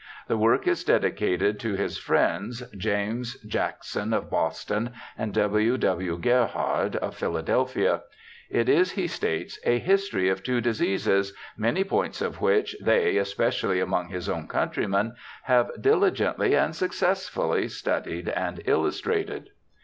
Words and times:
The 0.27 0.35
work 0.35 0.67
is 0.67 0.83
dedicated 0.83 1.59
to 1.59 1.75
his 1.75 1.99
friends, 1.99 2.63
James 2.75 3.39
Jackson, 3.41 4.13
of 4.13 4.31
Boston, 4.31 4.89
and 5.15 5.31
W. 5.31 5.77
W. 5.77 6.17
Gerhard, 6.17 6.95
of 6.95 7.15
Philadelphia; 7.15 8.01
it 8.49 8.67
is, 8.67 8.93
he 8.93 9.05
states,' 9.05 9.59
a 9.73 9.77
history 9.77 10.27
of 10.27 10.41
two 10.41 10.59
diseases, 10.59 11.35
many 11.55 11.83
points 11.83 12.19
of 12.19 12.41
which 12.41 12.75
they, 12.81 13.17
especially 13.17 13.79
among 13.79 14.07
his 14.09 14.27
own 14.27 14.47
countrymen, 14.47 15.13
have 15.43 15.69
diligently 15.79 16.55
and 16.55 16.75
success 16.75 17.29
fully 17.29 17.67
studied 17.67 18.27
and 18.27 18.63
illustrated.' 18.65 19.51